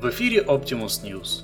[0.00, 1.42] В эфире Optimus News.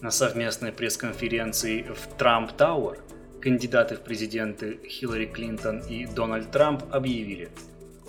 [0.00, 2.98] На совместной пресс-конференции в Трамп Тауэр
[3.40, 7.50] кандидаты в президенты Хиллари Клинтон и Дональд Трамп объявили,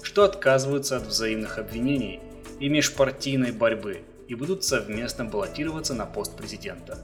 [0.02, 2.20] что отказываются от взаимных обвинений
[2.60, 6.98] и межпартийной борьбы и будут совместно баллотироваться на пост президента.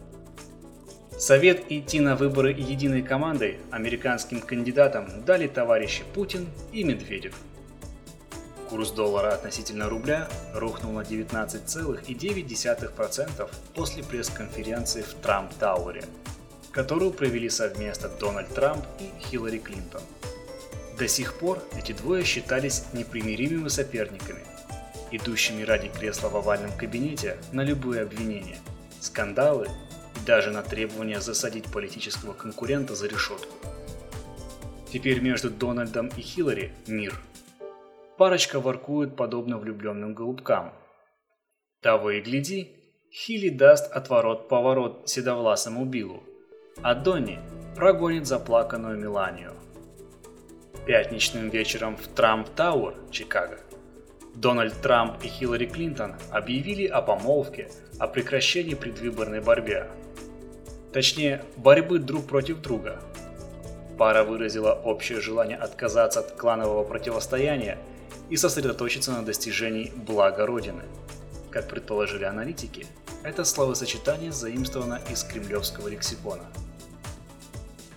[1.20, 7.36] Совет идти на выборы единой командой американским кандидатам дали товарищи Путин и Медведев–
[8.70, 16.04] Курс доллара относительно рубля рухнул на 19,9% после пресс-конференции в Трамп-Тауэре,
[16.72, 20.02] которую провели совместно Дональд Трамп и Хиллари Клинтон.
[21.00, 24.44] До сих пор эти двое считались непримиримыми соперниками,
[25.12, 28.58] идущими ради кресла в овальном кабинете на любые обвинения,
[29.00, 29.70] скандалы
[30.18, 33.56] и даже на требование засадить политического конкурента за решетку.
[34.92, 37.18] Теперь между Дональдом и Хиллари мир–
[38.18, 40.74] Парочка воркует подобно влюбленным голубкам.
[41.82, 42.74] Того и гляди,
[43.12, 46.24] Хилли даст отворот-поворот седовласому Биллу,
[46.82, 47.40] а Донни
[47.76, 49.54] прогонит заплаканную Меланию.
[50.88, 53.60] Пятничным вечером в Трамп Тауэр, Чикаго,
[54.34, 57.70] Дональд Трамп и Хиллари Клинтон объявили о помолвке,
[58.00, 59.88] о прекращении предвыборной борьбе.
[60.92, 63.00] Точнее, борьбы друг против друга.
[63.98, 67.78] Пара выразила общее желание отказаться от кланового противостояния
[68.30, 70.84] и сосредоточиться на достижении блага Родины.
[71.50, 72.86] Как предположили аналитики,
[73.24, 76.44] это словосочетание заимствовано из кремлевского лексикона.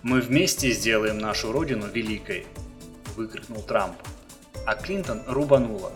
[0.03, 2.47] «Мы вместе сделаем нашу Родину великой!»–
[3.15, 3.95] выкрикнул Трамп.
[4.65, 5.91] А Клинтон рубанула.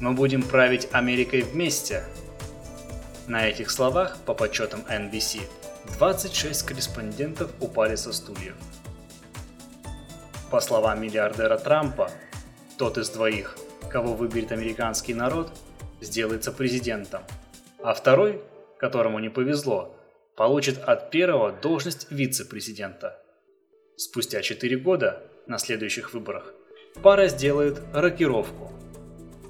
[0.00, 2.04] «Мы будем править Америкой вместе!»
[3.26, 5.40] На этих словах, по подсчетам NBC,
[5.98, 8.54] 26 корреспондентов упали со стульев.
[10.50, 12.10] По словам миллиардера Трампа,
[12.80, 13.58] тот из двоих,
[13.90, 15.52] кого выберет американский народ,
[16.00, 17.22] сделается президентом,
[17.82, 18.40] а второй,
[18.78, 19.94] которому не повезло,
[20.34, 23.20] получит от первого должность вице-президента.
[23.96, 26.54] Спустя 4 года, на следующих выборах,
[27.02, 28.72] пара сделает рокировку.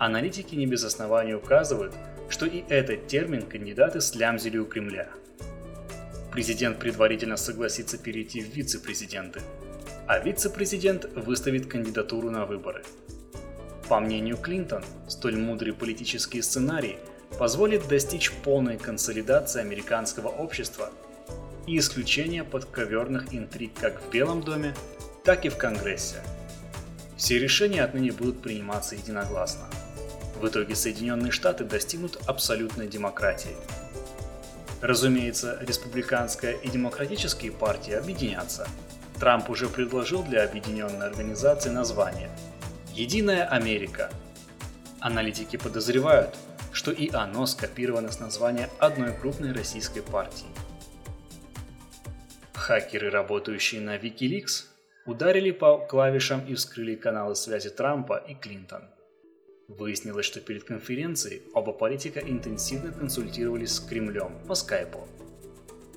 [0.00, 1.94] Аналитики не без оснований указывают,
[2.30, 5.08] что и этот термин кандидаты слямзили у Кремля.
[6.32, 9.40] Президент предварительно согласится перейти в вице-президенты,
[10.08, 12.82] а вице-президент выставит кандидатуру на выборы–
[13.90, 16.96] по мнению Клинтон, столь мудрый политический сценарий
[17.40, 20.90] позволит достичь полной консолидации американского общества
[21.66, 24.76] и исключения подковерных интриг как в Белом доме,
[25.24, 26.22] так и в Конгрессе.
[27.16, 29.64] Все решения отныне будут приниматься единогласно.
[30.40, 33.56] В итоге Соединенные Штаты достигнут абсолютной демократии.
[34.80, 38.68] Разумеется, республиканская и демократические партии объединятся.
[39.18, 42.30] Трамп уже предложил для объединенной организации название–
[43.00, 44.12] Единая Америка.
[45.00, 46.36] Аналитики подозревают,
[46.70, 50.48] что и оно скопировано с названия одной крупной российской партии.
[52.52, 54.66] Хакеры, работающие на Wikileaks,
[55.06, 58.82] ударили по клавишам и вскрыли каналы связи Трампа и Клинтон.
[59.68, 65.08] Выяснилось, что перед конференцией оба политика интенсивно консультировались с Кремлем по скайпу.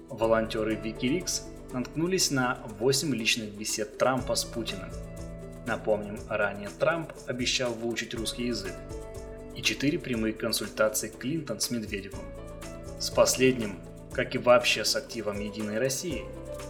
[0.07, 1.41] Волонтеры Wikileaks
[1.73, 4.89] наткнулись на 8 личных бесед Трампа с Путиным–
[5.65, 8.73] Напомним, ранее Трамп обещал выучить русский язык.
[9.55, 12.23] И четыре прямые консультации Клинтон с Медведевым.
[12.99, 13.79] С последним,
[14.11, 16.23] как и вообще с активом Единой России,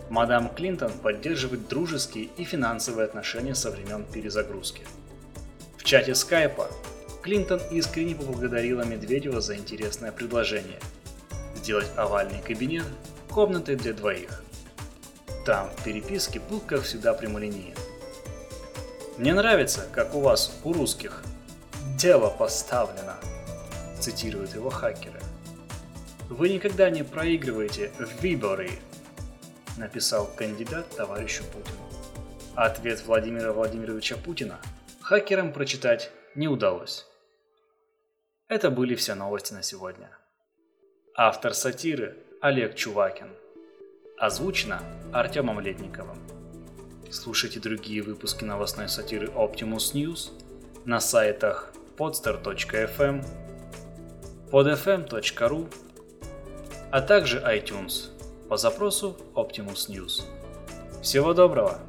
[0.10, 4.84] мадам Клинтон поддерживает дружеские и финансовые отношения со времен перезагрузки.
[5.78, 6.70] В чате скайпа
[7.22, 10.80] Клинтон искренне поблагодарила Медведева за интересное предложение–
[11.56, 12.86] сделать овальный кабинет
[13.30, 14.44] комнатой для двоих.
[15.46, 17.76] Там в переписке был, как всегда, прямолинеен.
[19.18, 21.22] Мне нравится, как у вас, у русских,
[22.00, 23.16] дело поставлено,
[24.00, 25.20] цитируют его хакеры.
[26.30, 28.72] Вы никогда не проигрываете в выборы,
[29.78, 31.78] написал кандидат товарищу Путину.
[32.56, 34.60] Ответ Владимира Владимировича Путина
[35.02, 37.06] хакерам прочитать не удалось.
[38.48, 40.10] Это были все новости на сегодня.
[41.16, 43.30] Автор сатиры Олег Чувакин.
[44.18, 44.82] Озвучено
[45.12, 46.33] Артемом Ледниковым.
[47.14, 50.32] Слушайте другие выпуски новостной сатиры Optimus News
[50.84, 53.24] на сайтах podster.fm,
[54.50, 55.74] podfm.ru,
[56.90, 58.10] а также iTunes
[58.50, 60.24] по запросу Optimus News.
[61.04, 61.80] Всего доброго!